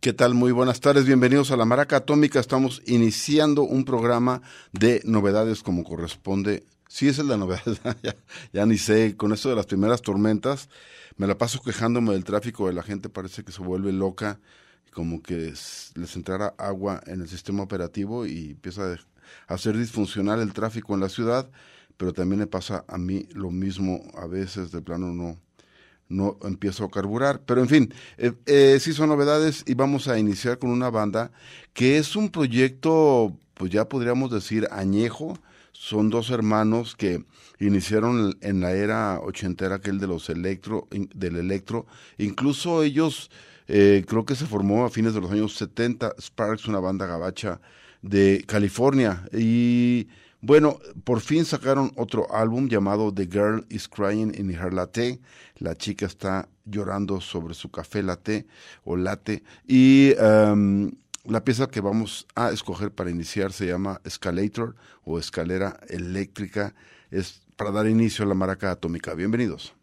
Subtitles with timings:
[0.00, 0.32] ¿Qué tal?
[0.32, 2.38] Muy buenas tardes, bienvenidos a la Maraca Atómica.
[2.38, 6.64] Estamos iniciando un programa de novedades como corresponde.
[6.86, 7.64] Sí, esa es la novedad,
[8.04, 8.14] ya,
[8.52, 10.68] ya ni sé, con esto de las primeras tormentas,
[11.16, 14.38] me la paso quejándome del tráfico de la gente, parece que se vuelve loca,
[14.92, 15.52] como que
[15.96, 18.98] les entrara agua en el sistema operativo y empieza
[19.48, 21.50] a hacer disfuncional el tráfico en la ciudad,
[21.96, 25.40] pero también me pasa a mí lo mismo, a veces de plano no,
[26.08, 27.42] no empiezo a carburar.
[27.44, 31.30] Pero en fin, eh, eh, sí son novedades y vamos a iniciar con una banda
[31.72, 35.38] que es un proyecto, pues ya podríamos decir, añejo.
[35.72, 37.24] Son dos hermanos que
[37.60, 41.86] iniciaron en la era ochentera, aquel de los electro, del electro.
[42.16, 43.30] Incluso ellos,
[43.68, 47.60] eh, creo que se formó a fines de los años 70, Sparks, una banda gabacha
[48.02, 49.24] de California.
[49.32, 50.08] Y
[50.40, 55.20] bueno, por fin sacaron otro álbum llamado The Girl is Crying in Her Latte.
[55.56, 58.46] La chica está llorando sobre su café latte
[58.84, 59.42] o latte.
[59.66, 60.92] Y um,
[61.24, 66.74] la pieza que vamos a escoger para iniciar se llama Escalator o Escalera Eléctrica.
[67.10, 69.14] Es para dar inicio a la maraca atómica.
[69.14, 69.74] Bienvenidos.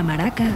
[0.00, 0.46] La maraca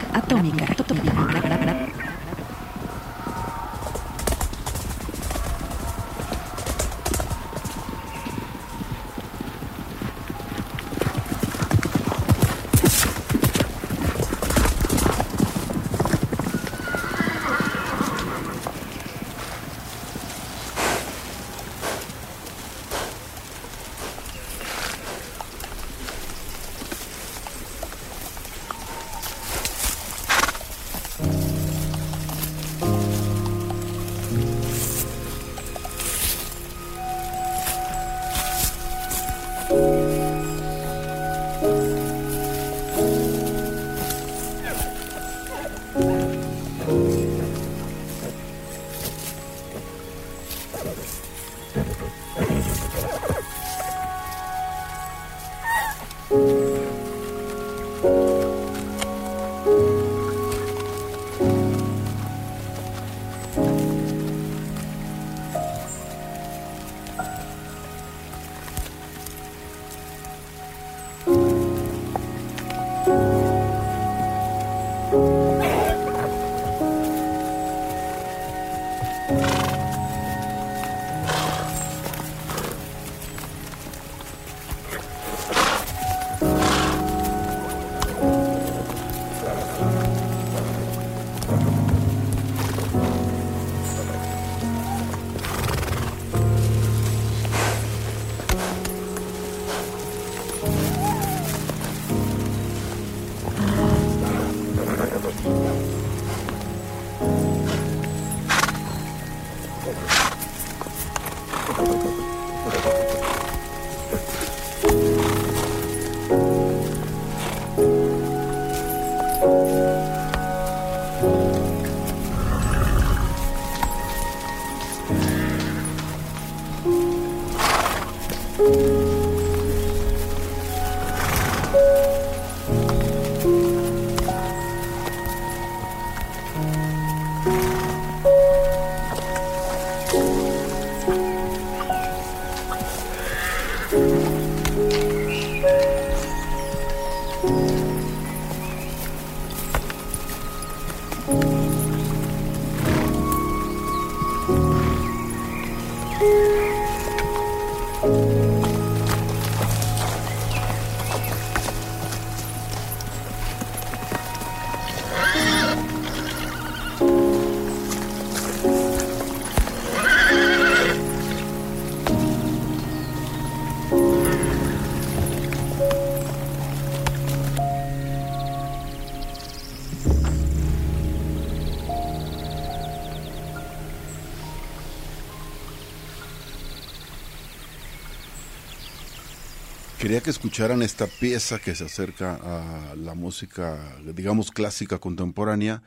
[190.22, 195.82] Que escucharan esta pieza que se acerca a la música, digamos, clásica contemporánea,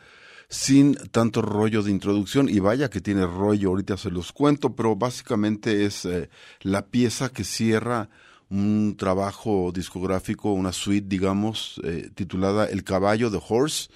[0.49, 2.47] sin tanto rollo de introducción.
[2.49, 6.29] Y vaya que tiene rollo, ahorita se los cuento, pero básicamente es eh,
[6.61, 8.09] la pieza que cierra
[8.49, 13.89] un trabajo discográfico, una suite, digamos, eh, titulada El caballo de Horse.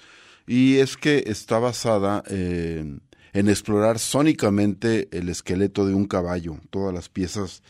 [0.46, 3.00] Y es que está basada en
[3.32, 6.56] explorar sónicamente el esqueleto de un caballo.
[6.70, 7.62] Todas las piezas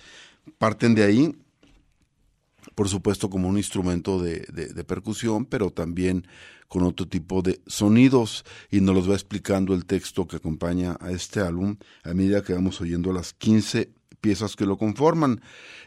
[0.58, 1.41] parten de ahí
[2.74, 6.26] por supuesto como un instrumento de, de, percusión, pero también
[6.68, 11.10] con otro tipo de sonidos y nos los va explicando el texto que acompaña a
[11.10, 15.42] este álbum a medida que vamos oyendo las 15 piezas que lo conforman.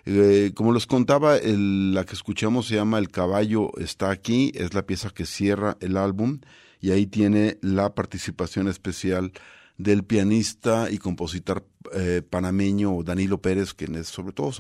[0.06, 4.86] Eh, como les contaba, la que escuchamos se llama El caballo está aquí, es la
[4.86, 6.40] pieza que cierra el álbum
[6.80, 9.32] y ahí tiene la participación especial
[9.78, 14.52] del pianista y compositor eh, panameño Danilo Pérez, quien es sobre todo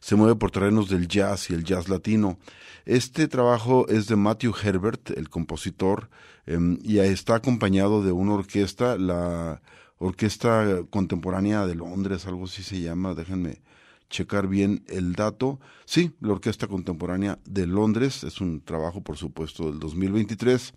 [0.00, 2.38] se mueve por terrenos del jazz y el jazz latino.
[2.84, 6.08] Este trabajo es de Matthew Herbert, el compositor,
[6.46, 9.60] em, y está acompañado de una orquesta, la
[9.98, 13.60] Orquesta Contemporánea de Londres, algo así se llama, déjenme
[14.08, 15.58] checar bien el dato.
[15.84, 20.72] Sí, la Orquesta Contemporánea de Londres, es un trabajo por supuesto del 2023.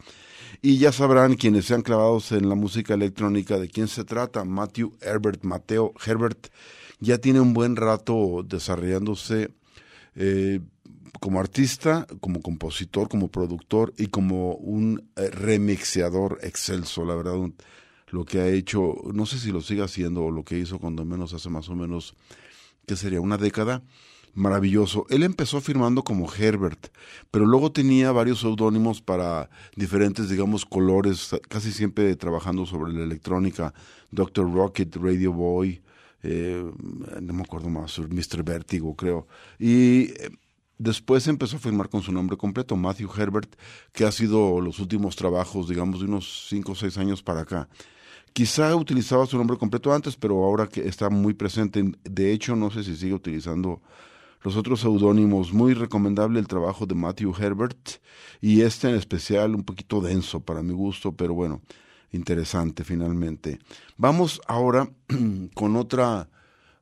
[0.61, 4.43] Y ya sabrán quienes sean clavados en la música electrónica de quién se trata.
[4.43, 6.47] Matthew Herbert, Mateo Herbert
[7.01, 9.49] ya tiene un buen rato desarrollándose
[10.15, 10.61] eh,
[11.19, 17.35] como artista, como compositor, como productor y como un eh, remixeador excelso, la verdad,
[18.09, 21.03] lo que ha hecho, no sé si lo sigue haciendo o lo que hizo cuando
[21.03, 22.15] menos hace más o menos,
[22.85, 23.83] que sería una década,
[24.33, 25.05] maravilloso.
[25.09, 26.87] Él empezó firmando como Herbert,
[27.31, 33.73] pero luego tenía varios seudónimos para diferentes, digamos, colores, casi siempre trabajando sobre la electrónica,
[34.11, 34.51] Dr.
[34.53, 35.81] Rocket, Radio Boy,
[36.23, 36.63] eh,
[37.21, 38.43] no me acuerdo más, Mr.
[38.43, 39.27] Vertigo, creo.
[39.59, 40.29] Y eh,
[40.77, 43.55] después empezó a firmar con su nombre completo, Matthew Herbert,
[43.91, 47.69] que ha sido los últimos trabajos, digamos, de unos 5 o 6 años para acá.
[48.33, 52.71] Quizá utilizaba su nombre completo antes, pero ahora que está muy presente, de hecho, no
[52.71, 53.81] sé si sigue utilizando
[54.43, 55.53] los otros seudónimos.
[55.53, 58.01] Muy recomendable el trabajo de Matthew Herbert
[58.39, 61.61] y este en especial un poquito denso para mi gusto, pero bueno,
[62.11, 63.59] interesante finalmente.
[63.97, 64.89] Vamos ahora
[65.53, 66.29] con otra,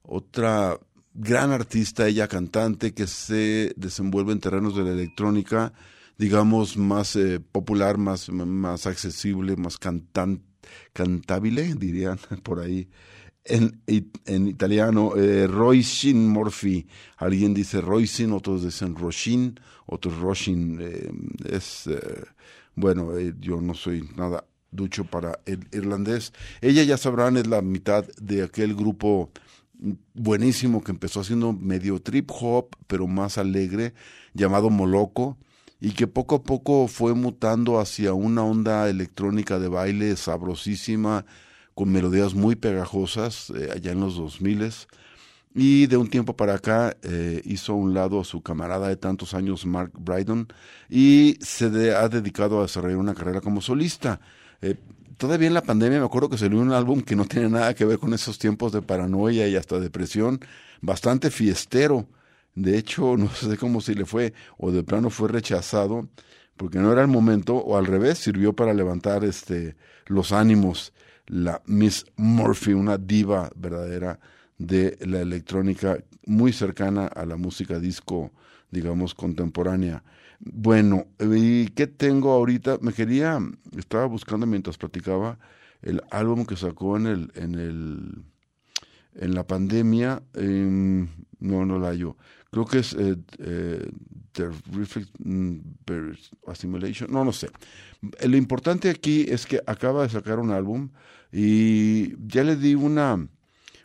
[0.01, 0.79] otra
[1.13, 5.73] gran artista, ella cantante, que se desenvuelve en terrenos de la electrónica,
[6.17, 10.43] digamos, más eh, popular, más, más accesible, más cantan,
[10.93, 12.89] cantable, dirían por ahí.
[13.45, 16.87] En, en italiano, eh, Roisin Morphy.
[17.17, 20.77] Alguien dice Roisin, otros dicen Roshin, otros Roshin.
[20.81, 21.11] Eh,
[21.49, 21.89] es,
[22.75, 26.33] bueno, yo no soy nada ducho para el irlandés.
[26.61, 29.31] Ella, ya sabrán, es la mitad de aquel grupo
[30.13, 33.93] buenísimo que empezó haciendo medio trip hop, pero más alegre,
[34.33, 35.37] llamado Moloco.
[35.81, 41.25] y que poco a poco fue mutando hacia una onda electrónica de baile sabrosísima,
[41.73, 44.73] con melodías muy pegajosas eh, allá en los 2000
[45.53, 48.97] y de un tiempo para acá eh, hizo a un lado a su camarada de
[48.97, 50.47] tantos años, Mark Brydon,
[50.89, 54.21] y se ha dedicado a desarrollar una carrera como solista.
[54.61, 54.75] Eh,
[55.17, 57.85] todavía en la pandemia me acuerdo que salió un álbum que no tiene nada que
[57.85, 60.39] ver con esos tiempos de paranoia y hasta depresión,
[60.81, 62.07] bastante fiestero.
[62.55, 66.07] De hecho, no sé cómo si le fue o de plano fue rechazado
[66.59, 70.91] porque no era el momento o al revés sirvió para levantar este los ánimos.
[71.25, 74.19] La Miss Murphy, una diva verdadera
[74.57, 78.31] de la electrónica muy cercana a la música disco,
[78.71, 80.03] digamos, contemporánea.
[80.39, 82.77] Bueno, ¿y qué tengo ahorita?
[82.81, 83.39] Me quería,
[83.77, 85.37] estaba buscando mientras platicaba
[85.81, 88.23] el álbum que sacó en el, en el,
[89.15, 92.15] en la pandemia, no, no la yo.
[92.51, 93.91] Creo que es eh, eh,
[95.19, 95.57] mm,
[96.47, 97.49] Assimilation, no, no sé.
[98.25, 100.89] Lo importante aquí es que acaba de sacar un álbum
[101.31, 103.27] y ya le di una,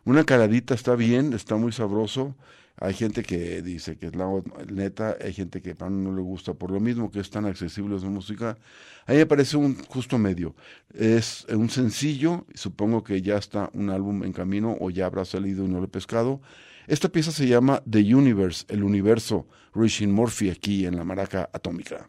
[0.05, 2.37] una caladita está bien, está muy sabroso.
[2.77, 4.29] Hay gente que dice que es la
[4.69, 8.11] neta, hay gente que no le gusta por lo mismo que es tan accesible su
[8.11, 8.59] música.
[9.07, 10.57] A mí me parece un justo medio.
[10.93, 15.65] Es un sencillo, supongo que ya está un álbum en camino o ya habrá salido
[15.65, 16.41] y no lo he pescado.
[16.87, 22.09] Esta pieza se llama The Universe, el universo, Richie Murphy aquí en la maraca atómica.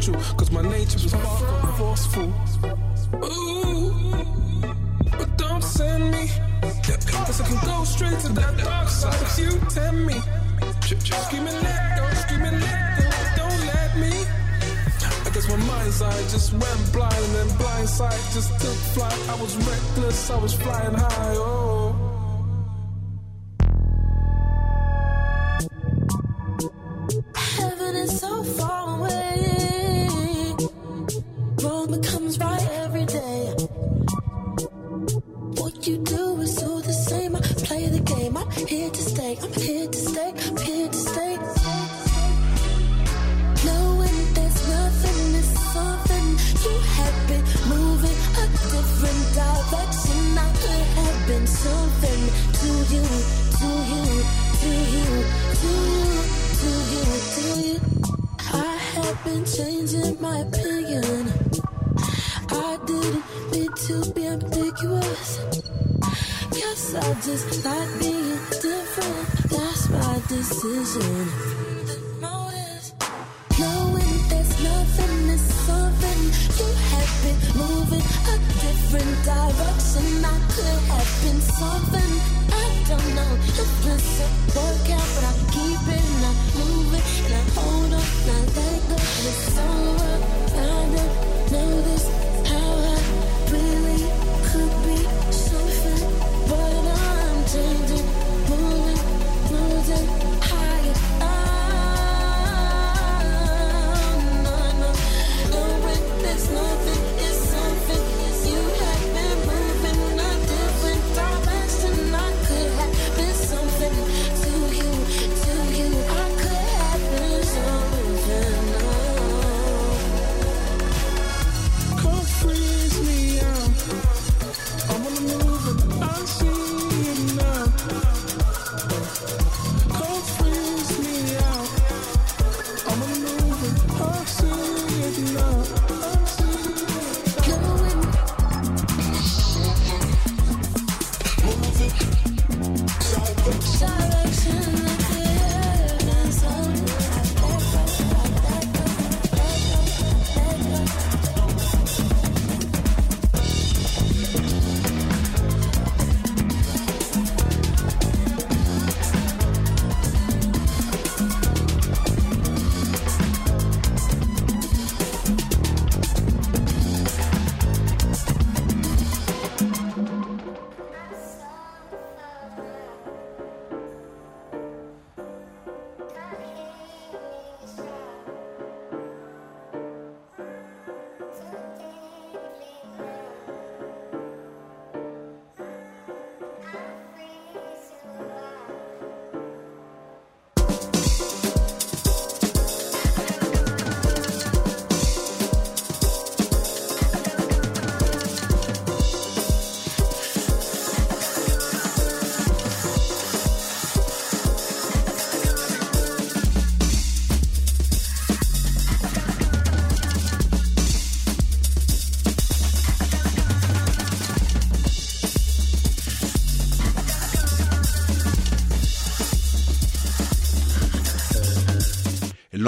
[0.00, 2.32] natural, cause my nature's powerful, forceful.
[3.24, 3.92] Ooh,
[5.18, 6.28] but don't send me.
[7.26, 10.20] Cause I can go straight to that dark side if you tempt me.
[11.26, 14.24] Screaming, let go, screaming, let go, don't let me.
[15.26, 19.28] I guess my mind's eye just went blind, and then blind side just took flight.
[19.28, 21.89] I was reckless, I was flying high, oh.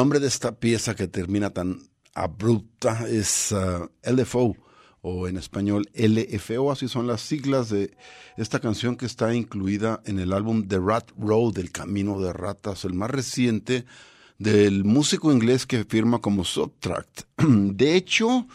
[0.03, 1.79] El nombre de esta pieza que termina tan
[2.12, 4.57] abrupta es uh, LFO
[5.01, 7.97] o en español LFO, así son las siglas de
[8.37, 12.85] esta canción que está incluida en el álbum The Rat Road, El Camino de Ratas,
[12.85, 13.85] el más reciente
[14.38, 17.21] del músico inglés que firma como Subtract.
[17.47, 18.49] De hecho,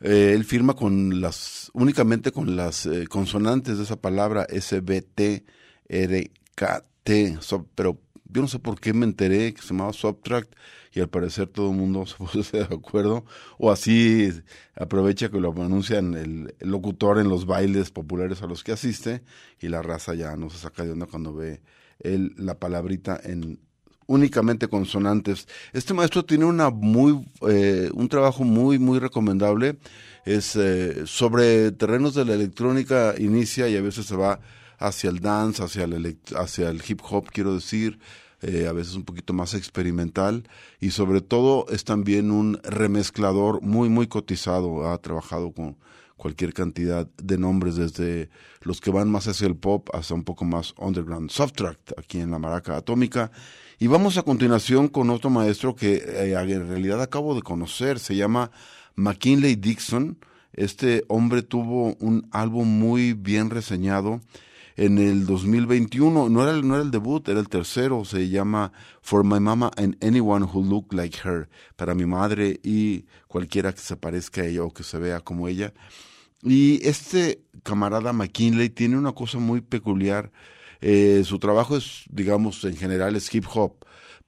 [0.00, 5.42] eh, él firma con las únicamente con las eh, consonantes de esa palabra SBT,
[5.88, 7.40] RKT,
[7.74, 10.52] pero yo no sé por qué me enteré que se llamaba Subtract
[10.92, 13.24] y al parecer todo el mundo se puso de acuerdo
[13.58, 14.30] o así
[14.74, 19.22] aprovecha que lo anuncian el, el, locutor en los bailes populares a los que asiste
[19.60, 21.62] y la raza ya no se saca de onda cuando ve
[22.00, 23.58] él la palabrita en
[24.06, 25.48] únicamente consonantes.
[25.72, 29.78] Este maestro tiene una muy eh, un trabajo muy muy recomendable.
[30.24, 34.40] Es eh, sobre terrenos de la electrónica inicia y a veces se va
[34.78, 37.98] hacia el dance, hacia el, hacia el hip hop, quiero decir,
[38.42, 40.46] eh, a veces un poquito más experimental
[40.78, 44.90] y sobre todo es también un remezclador muy muy cotizado.
[44.90, 45.78] Ha trabajado con
[46.16, 48.28] cualquier cantidad de nombres desde
[48.60, 51.30] los que van más hacia el pop hasta un poco más underground.
[51.30, 53.30] Softtrack aquí en la Maraca Atómica
[53.78, 58.16] y vamos a continuación con otro maestro que eh, en realidad acabo de conocer, se
[58.16, 58.50] llama
[58.96, 60.18] McKinley Dixon.
[60.52, 64.20] Este hombre tuvo un álbum muy bien reseñado
[64.76, 66.28] en el 2021.
[66.28, 68.04] No era, no era el debut, era el tercero.
[68.04, 71.48] Se llama For My Mama and Anyone Who Look Like Her.
[71.76, 75.48] Para mi madre y cualquiera que se parezca a ella o que se vea como
[75.48, 75.72] ella.
[76.42, 80.30] Y este camarada McKinley tiene una cosa muy peculiar
[80.80, 83.84] eh, su trabajo es, digamos, en general es hip hop,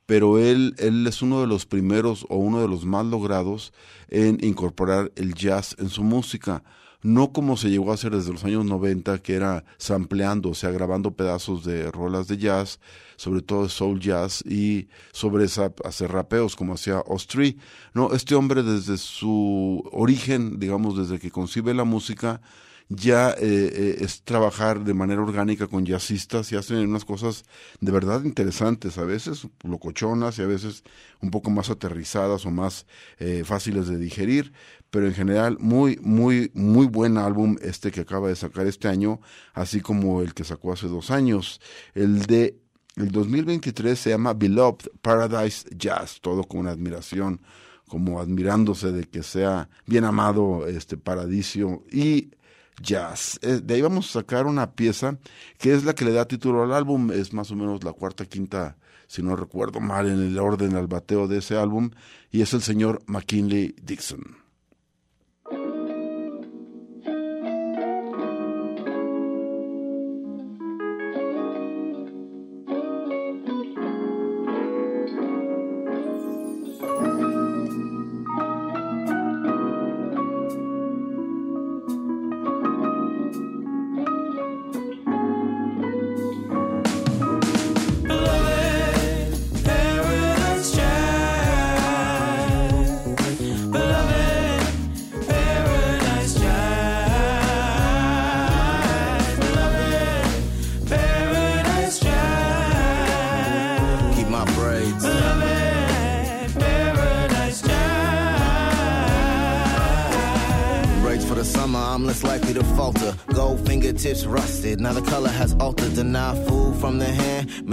[0.06, 3.72] pero él, él es uno de los primeros o uno de los más logrados
[4.08, 6.62] en incorporar el jazz en su música.
[7.00, 10.70] No como se llegó a hacer desde los años 90, que era sampleando, o sea,
[10.70, 12.80] grabando pedazos de rolas de jazz,
[13.16, 17.56] sobre todo soul jazz, y sobre esa, hacer rapeos como hacía Ostri.
[17.94, 22.40] No, este hombre desde su origen, digamos, desde que concibe la música,
[22.88, 27.44] ya eh, eh, es trabajar de manera orgánica con jazzistas y hacen unas cosas
[27.81, 30.85] de verdad interesantes, a veces locochonas y a veces
[31.20, 32.87] un poco más aterrizadas o más
[33.18, 34.53] eh, fáciles de digerir,
[34.90, 39.20] pero en general muy, muy, muy buen álbum este que acaba de sacar este año,
[39.53, 41.61] así como el que sacó hace dos años.
[41.94, 42.59] El de
[42.96, 47.40] el 2023 se llama Beloved Paradise Jazz, todo con una admiración
[47.88, 52.31] como admirándose de que sea bien amado este paradiso y
[52.80, 53.38] jazz.
[53.42, 55.18] Eh, de ahí vamos a sacar una pieza
[55.58, 58.24] que es la que le da título al álbum, es más o menos la cuarta,
[58.24, 61.90] quinta, si no recuerdo mal en el orden al bateo de ese álbum,
[62.30, 64.47] y es el señor McKinley Dixon.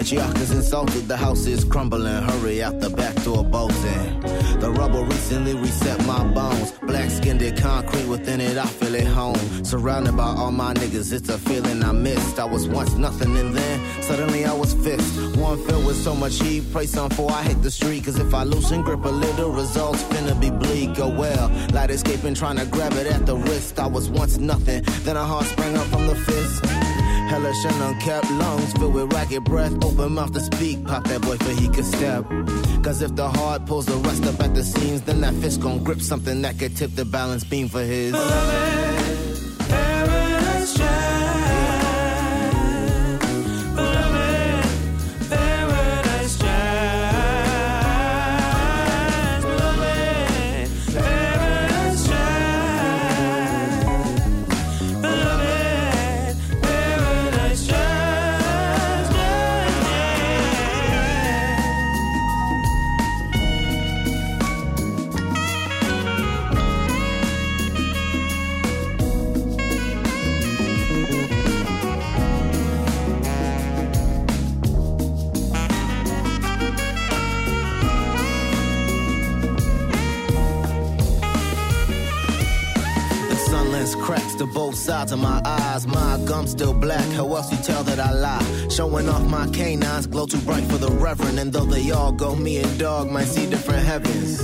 [0.06, 2.22] Matriarchs insulted, the house is crumbling.
[2.22, 4.20] Hurry out the back door, bolting.
[4.60, 6.74] The rubble recently reset my bones.
[6.84, 9.66] Black skinned concrete within it, I feel at home.
[9.66, 12.38] Surrounded by all my niggas, it's a feeling I missed.
[12.38, 15.38] I was once nothing and then suddenly I was fixed.
[15.38, 18.06] One filled with so much heat, pray some for I hit the street.
[18.06, 21.00] Cause if I loosen grip a little, results finna be bleak.
[21.00, 23.80] Oh well, light escaping, trying to grab it at the wrist.
[23.80, 26.75] I was once nothing, then a heart sprang up from the fist.
[27.30, 29.74] Hellish and unkept lungs filled with ragged breath.
[29.84, 32.26] Open mouth to speak, pop that boy for he could step.
[32.84, 35.84] Cause if the heart pulls the rest up at the seams, then that fist gon'
[35.84, 38.14] grip something that could tip the balance beam for his.
[85.12, 85.88] Of my eyes.
[85.88, 87.06] My gum still black.
[87.14, 88.68] How else you tell that I lie?
[88.70, 91.40] Showing off my canines, glow too bright for the reverend.
[91.40, 94.42] And though they all go, me and dog might see different heavens.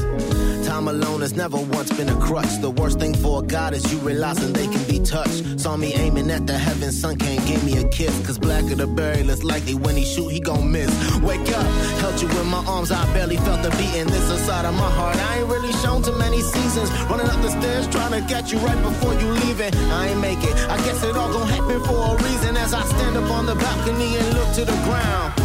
[0.72, 2.62] Time alone has never once been a crutch.
[2.62, 5.60] The worst thing for a god is you realizing they can be touched.
[5.60, 8.16] Saw me aiming at the heavens, sun can't give me a kiss.
[8.26, 10.90] Cause blacker the berry, less likely when he shoot, he gon' miss.
[11.20, 11.68] Wake up,
[12.00, 14.08] held you in my arms, I barely felt the beating.
[14.08, 16.90] This inside of my heart, I ain't really shown too many seasons.
[17.12, 19.76] Running up the stairs, trying to catch you right before you leaving.
[19.92, 22.56] I ain't make it, I guess it all gon' happen for a reason.
[22.56, 25.41] As I stand up on the balcony and look to the ground.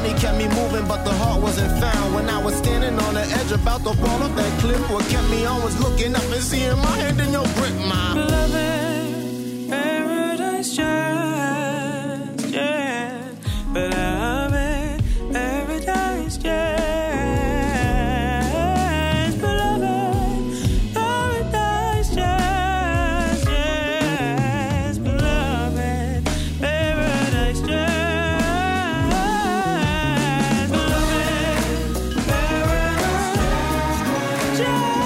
[0.00, 2.14] Money kept me moving, but the heart wasn't found.
[2.14, 5.28] When I was standing on the edge about to fall off that cliff, what kept
[5.28, 8.69] me on was looking up and seeing my hand in your grip, my Beloved,
[34.70, 34.99] you.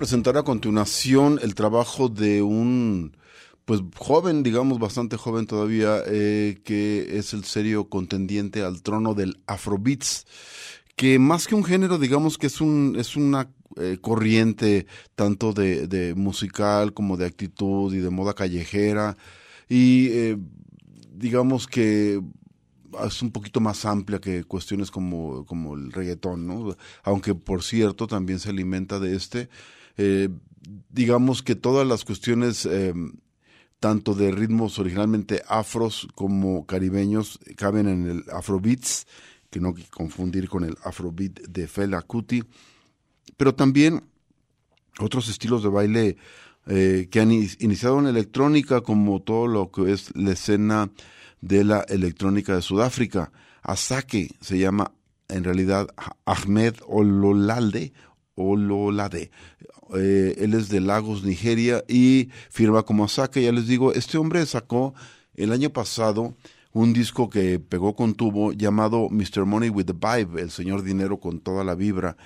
[0.00, 3.18] Presentar a continuación el trabajo de un
[3.66, 9.42] pues joven, digamos bastante joven todavía, eh, que es el serio contendiente al trono del
[9.46, 10.24] Afrobeats,
[10.96, 14.86] que más que un género, digamos que es un es una eh, corriente
[15.16, 19.18] tanto de, de musical como de actitud y de moda callejera.
[19.68, 20.38] Y eh,
[21.12, 22.22] digamos que
[23.06, 26.76] es un poquito más amplia que cuestiones como, como el reggaetón, ¿no?
[27.02, 29.48] Aunque, por cierto, también se alimenta de este.
[29.96, 30.28] Eh,
[30.90, 32.92] digamos que todas las cuestiones, eh,
[33.78, 39.06] tanto de ritmos originalmente afros como caribeños, caben en el afrobeats,
[39.50, 42.42] que no hay que confundir con el afrobeat de Fela Kuti,
[43.36, 44.04] pero también
[44.98, 46.16] otros estilos de baile
[46.66, 50.90] eh, que han in- iniciado en electrónica, como todo lo que es la escena
[51.40, 53.32] de la electrónica de Sudáfrica.
[53.62, 54.92] Asake se llama
[55.28, 57.92] en realidad Ah- Ahmed Ololalde,
[58.34, 59.30] Ololade.
[59.96, 63.42] Eh, él es de Lagos, Nigeria, y firma como Asake.
[63.42, 64.94] Ya les digo, este hombre sacó
[65.34, 66.34] el año pasado
[66.72, 69.44] un disco que pegó con tubo llamado Mr.
[69.44, 72.16] Money with the Vibe, el señor dinero con toda la vibra.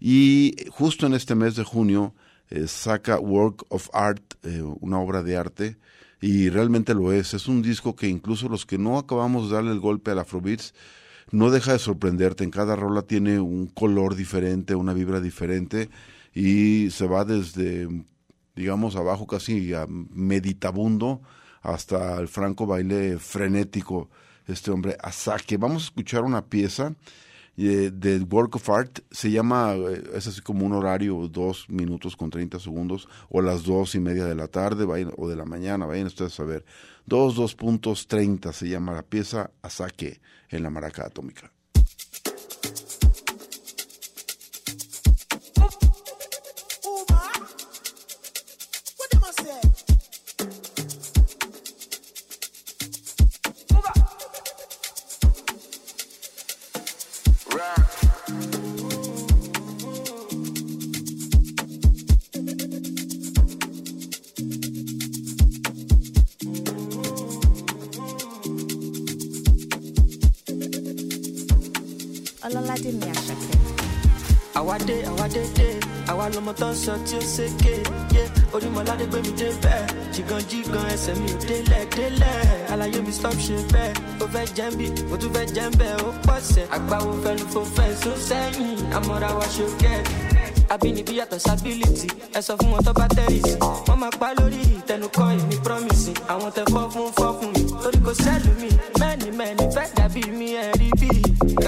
[0.00, 2.14] Y justo en este mes de junio
[2.50, 5.76] eh, saca Work of Art, eh, una obra de arte,
[6.22, 7.34] y realmente lo es.
[7.34, 10.72] Es un disco que incluso los que no acabamos de darle el golpe al Afrobeats,
[11.32, 12.44] no deja de sorprenderte.
[12.44, 15.90] En cada rola tiene un color diferente, una vibra diferente,
[16.32, 17.88] y se va desde,
[18.54, 21.20] digamos, abajo casi a meditabundo
[21.60, 24.08] hasta el franco baile frenético.
[24.46, 25.56] Este hombre, Asake.
[25.56, 26.94] Vamos a escuchar una pieza
[27.56, 29.00] del Work of Art.
[29.10, 33.64] Se llama, eh, es así como un horario, dos minutos con 30 segundos, o las
[33.64, 36.64] dos y media de la tarde vayan, o de la mañana, vayan ustedes a ver.
[37.06, 41.51] Dos, dos puntos 30 se llama la pieza Asake en la maraca atómica.
[72.72, 73.58] Ọlọ́ládé mi àṣàkẹ́.
[74.58, 75.68] àwa dé àwa dé dé.
[76.10, 77.74] Àwa lọmọ tó ń sọ tí ó ṣèké
[78.14, 78.22] yé.
[78.54, 79.86] Orímọ̀ládé gbé mi dé bẹ́ẹ̀.
[80.14, 82.72] Jìgànjìgàn ẹsẹ̀ mi ò délẹ̀ délẹ̀.
[82.72, 83.92] Àlàyé mi stop ṣe bẹ́ẹ̀.
[84.22, 86.00] Ó fẹ́ jẹ́ ń bí mo tún fẹ́ jẹ́ ń bẹ́ẹ̀.
[86.06, 88.78] Ó pọ̀sẹ̀ àgbáwo fẹ́nu fò fẹ́ só sẹ́yìn.
[88.96, 90.02] Àmọ́ra wa ṣe kẹ́ẹ̀
[90.74, 93.54] àbínibí yàtọ̀ sábìlìtì ẹ sọ fún wọn tó bá tẹ́rìsì
[93.86, 96.12] wọ́n máa pa lórí ìtẹnukọ́ èmi promise.
[96.32, 97.62] Àwọn tẹ fọ́ fún fọ́ fún mi.
[97.82, 98.70] Torí kò sẹ́lù mi.
[99.00, 101.12] Mẹ́ni mẹ́ni fẹ́ dàbí mi ẹgbẹ́
[101.60, 101.61] lọ́rùn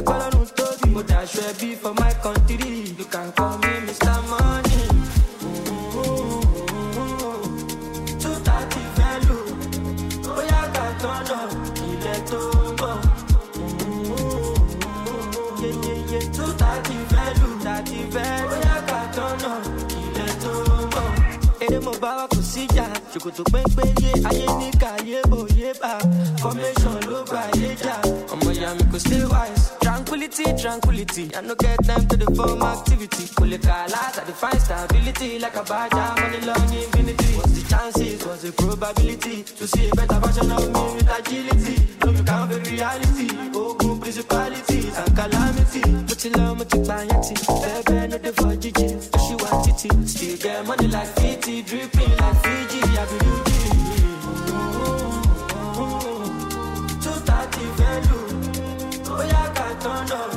[1.25, 2.93] I swear be for my country.
[2.99, 4.15] You can call me Mr.
[4.29, 4.75] Money.
[23.15, 25.93] Ṣòkòtò péńpé yé ayé ní kàyé bòyé bá.
[26.43, 27.95] Formation ló gba ayé jà.
[28.33, 29.44] Ọmọ ìyá mi kò sí wá
[30.65, 31.29] tranquility.
[31.37, 33.29] I no get time to the form activity.
[33.37, 37.37] Pull the colors I define stability like a badger, money long infinity.
[37.37, 38.25] What's the chances?
[38.25, 41.77] What's the probability to see a better version of me with agility?
[42.01, 43.29] No, you can't be reality.
[43.53, 45.83] Oh, Open principalities and calamity.
[46.09, 47.35] But you love, put your piety.
[47.61, 48.89] Baby, no the for Gigi.
[49.21, 50.09] She want it.
[50.09, 52.81] Still get money like 50, dripping like Fiji.
[52.97, 53.45] I be
[59.07, 60.34] Oh yeah, I can't up.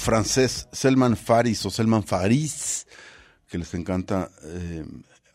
[0.00, 2.86] Francés Selman Faris o Selman Faris,
[3.48, 4.84] que les encanta eh,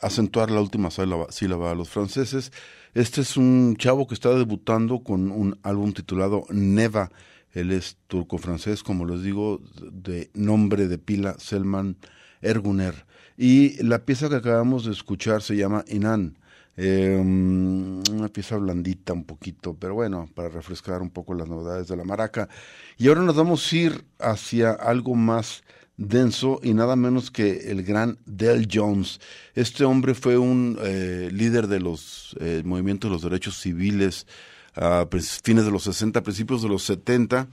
[0.01, 2.51] acentuar la última sílaba, a los franceses.
[2.95, 7.11] Este es un chavo que está debutando con un álbum titulado Neva.
[7.53, 9.61] Él es turco-francés, como les digo,
[9.91, 11.97] de nombre de pila Selman
[12.41, 13.05] Erguner.
[13.37, 16.37] Y la pieza que acabamos de escuchar se llama Inan.
[16.77, 21.95] Eh, una pieza blandita un poquito, pero bueno, para refrescar un poco las novedades de
[21.95, 22.49] la maraca.
[22.97, 25.63] Y ahora nos vamos a ir hacia algo más
[25.97, 29.19] denso y nada menos que el gran Del Jones.
[29.53, 34.27] Este hombre fue un eh, líder de los eh, movimientos de los derechos civiles
[34.75, 35.07] a
[35.43, 37.47] fines de los 60, principios de los 70.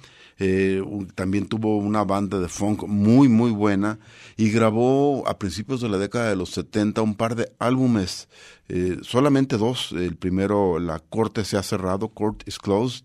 [0.45, 0.83] Eh,
[1.15, 4.01] también tuvo una banda de funk muy, muy buena
[4.37, 8.29] y grabó a principios de la década de los 70 un par de álbumes,
[8.69, 9.93] eh, solamente dos.
[9.93, 13.05] El primero, La Corte se ha cerrado, Court is Closed,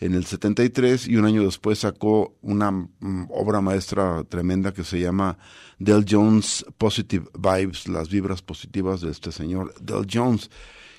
[0.00, 4.98] en el 73 y un año después sacó una mm, obra maestra tremenda que se
[4.98, 5.38] llama
[5.78, 10.50] Del Jones Positive Vibes, las vibras positivas de este señor Del Jones.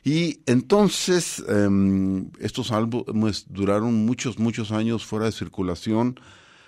[0.06, 6.20] Y entonces em, estos álbumes duraron muchos, muchos años fuera de circulación,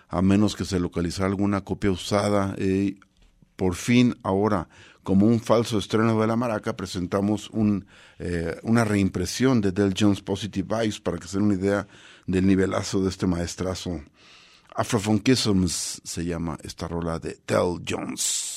[0.10, 2.56] a menos que se localizara alguna copia usada.
[3.56, 4.70] Por fin, ahora,
[5.04, 7.52] como un falso estreno de la maraca, presentamos
[8.18, 11.88] eh, una reimpresión de Del Jones Positive Vibes para que se den una idea
[12.26, 14.02] del nivelazo de este maestrazo.
[14.76, 18.57] Afrofunkisms se llama esta rola de Del Jones.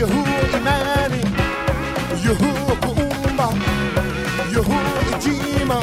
[0.00, 1.22] يهود ماني
[2.24, 3.48] يهود أمبا
[4.52, 5.80] يهود جيما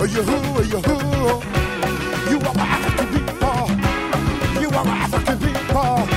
[0.00, 1.42] يهود يهود
[2.30, 3.66] You are African people
[4.62, 6.15] You are African people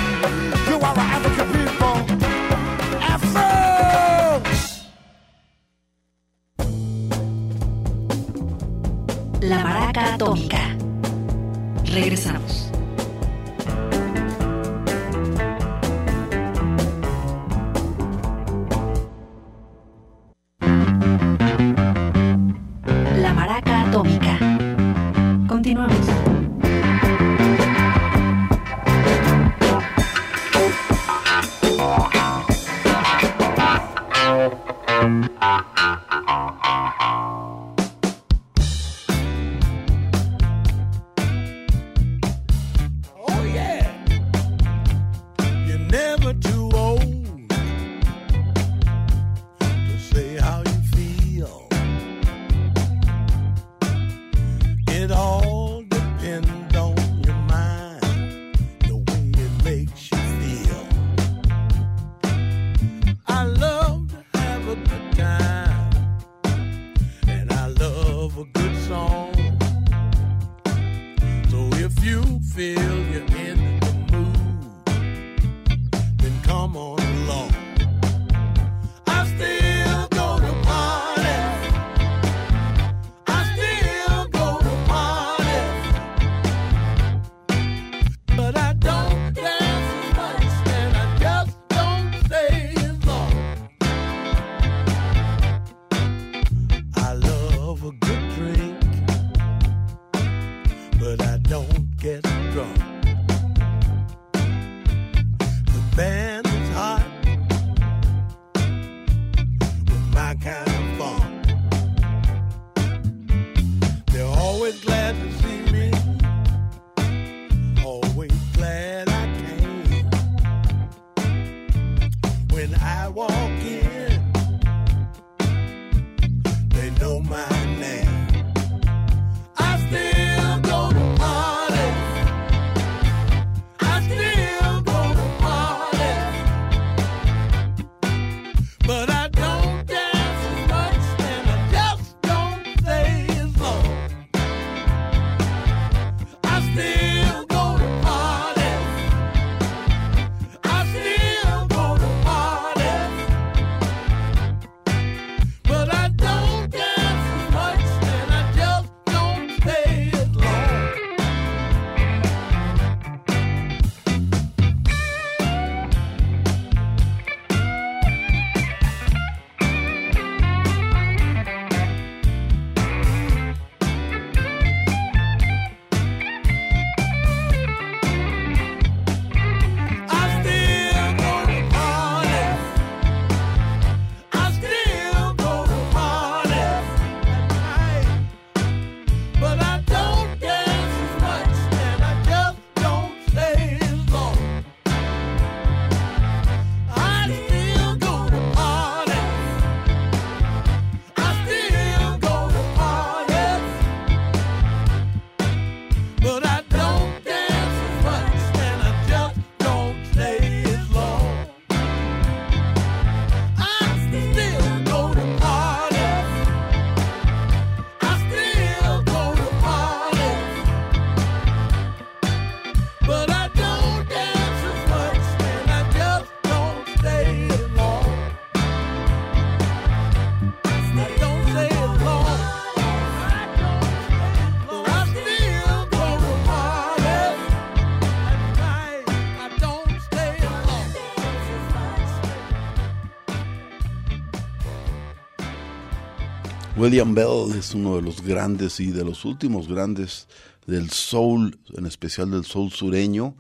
[246.90, 250.28] William Bell es uno de los grandes y de los últimos grandes
[250.66, 253.36] del soul, en especial del soul sureño.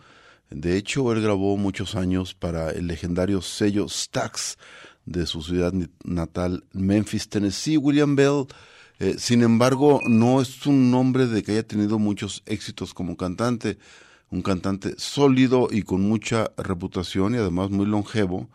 [0.52, 4.60] De hecho, él grabó muchos años para el legendario sello Stax
[5.08, 5.74] de su ciudad
[6.04, 7.78] natal, Memphis, Tennessee.
[7.78, 8.45] William Bell,
[9.00, 13.80] eh, sin embargo, no es un nombre de que haya tenido muchos éxitos como cantante.
[14.30, 18.47] Un cantante sólido y con mucha reputación y además muy longevo.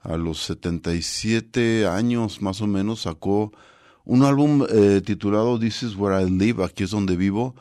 [0.00, 3.52] A los 77 años más o menos sacó
[4.04, 7.54] un álbum eh, titulado This is where I live, aquí es donde vivo,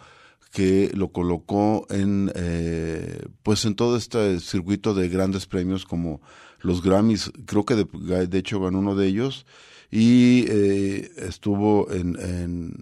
[0.52, 6.22] que lo colocó en eh, pues en todo este circuito de grandes premios como
[6.60, 9.46] los Grammys, creo que de, de hecho ganó uno de ellos
[9.90, 12.74] y eh, estuvo en, en,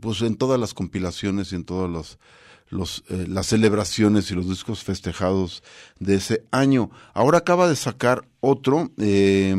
[0.00, 2.18] pues en todas las compilaciones y en todas las
[2.70, 5.62] los, eh, las celebraciones y los discos festejados
[6.00, 6.90] de ese año.
[7.12, 9.54] Ahora acaba de sacar otro, eh,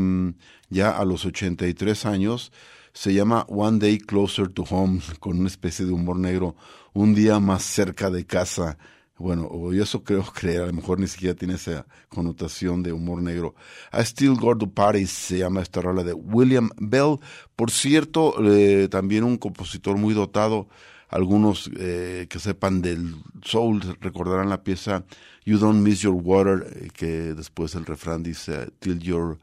[0.68, 2.52] ya a los 83 años,
[2.96, 6.56] se llama One Day Closer to Home, con una especie de humor negro,
[6.94, 8.78] un día más cerca de casa.
[9.18, 13.20] Bueno, o eso creo creer, a lo mejor ni siquiera tiene esa connotación de humor
[13.20, 13.54] negro.
[13.92, 17.18] I Still Go to Paris se llama esta rola de William Bell.
[17.54, 20.66] Por cierto, eh, también un compositor muy dotado.
[21.10, 25.04] Algunos eh, que sepan del soul recordarán la pieza
[25.44, 29.38] You Don't Miss Your Water, eh, que después el refrán dice Till Your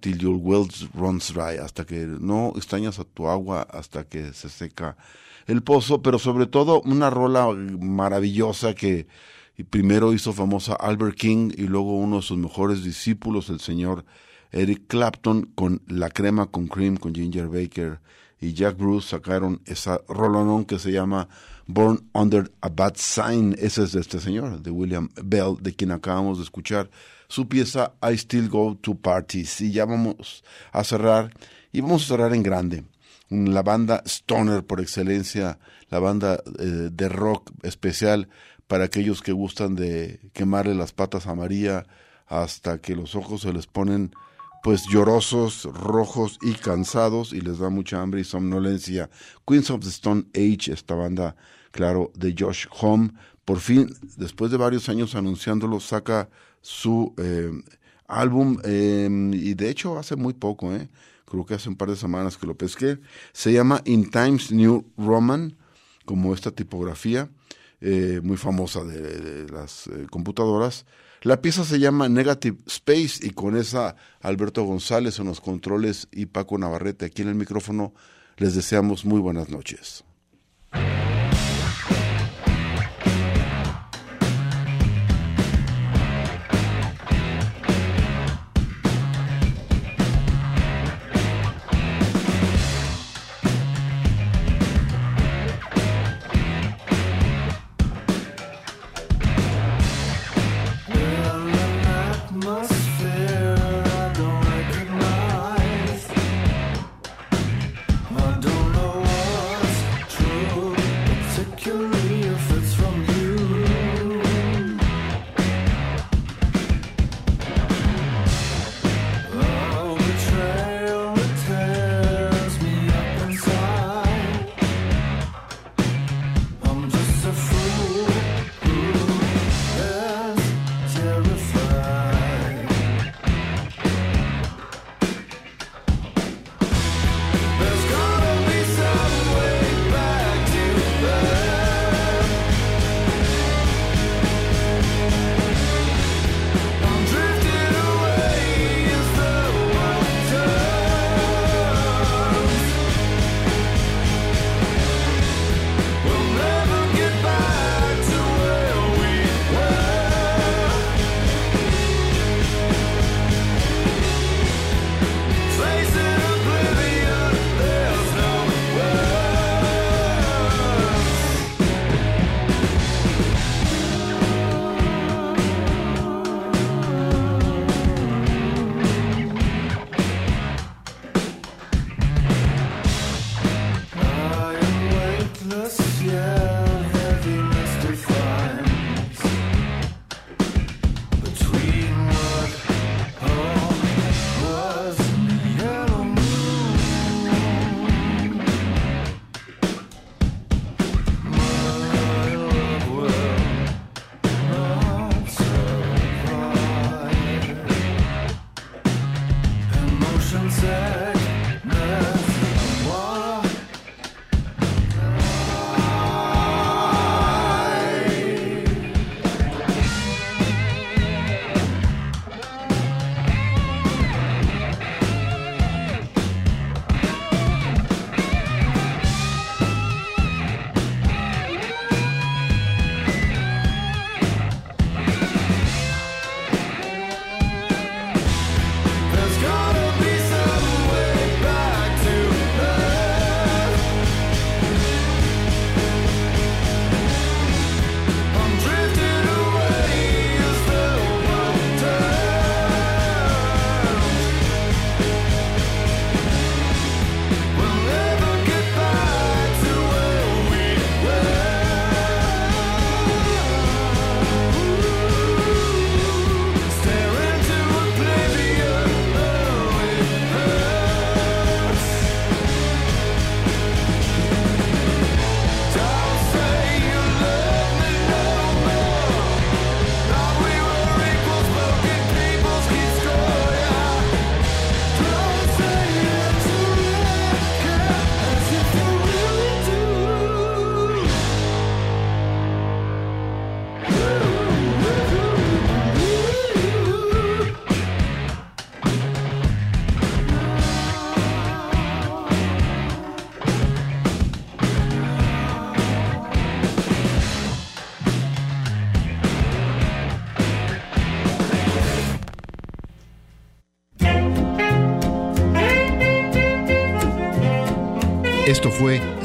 [0.00, 4.48] till your well runs dry, hasta que no extrañas a tu agua, hasta que se
[4.48, 4.96] seca
[5.46, 9.06] el pozo, pero sobre todo una rola maravillosa que
[9.70, 14.04] primero hizo famosa Albert King y luego uno de sus mejores discípulos, el señor
[14.50, 18.00] Eric Clapton, con La Crema con Cream, con Ginger Baker
[18.40, 21.28] y Jack Bruce sacaron esa rolonón que se llama
[21.66, 23.56] Born Under a Bad Sign.
[23.58, 26.90] Ese es de este señor, de William Bell, de quien acabamos de escuchar
[27.28, 29.60] su pieza I Still Go to Parties.
[29.60, 31.32] Y ya vamos a cerrar,
[31.72, 32.84] y vamos a cerrar en grande.
[33.30, 35.58] La banda Stoner por excelencia,
[35.88, 38.28] la banda eh, de rock especial
[38.66, 41.86] para aquellos que gustan de quemarle las patas a María
[42.26, 44.12] hasta que los ojos se les ponen
[44.62, 49.10] pues llorosos, rojos y cansados y les da mucha hambre y somnolencia.
[49.46, 51.36] Queens of the Stone Age, esta banda,
[51.70, 53.10] claro, de Josh Home,
[53.44, 56.28] por fin, después de varios años anunciándolo, saca
[56.60, 57.50] su eh,
[58.06, 60.88] álbum em, y de hecho hace muy poco, eh,
[61.26, 62.98] creo que hace un par de semanas que lo pesqué,
[63.32, 65.56] se llama In Times New Roman,
[66.06, 67.28] como esta tipografía
[67.80, 70.86] eh, muy famosa de, las computadoras.
[71.22, 76.26] La pieza se llama Negative Space y con esa Alberto González en los controles y
[76.26, 77.94] Paco Navarrete aquí en el micrófono
[78.36, 80.04] les deseamos muy buenas noches.